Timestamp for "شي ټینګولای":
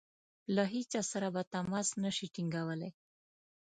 2.15-2.91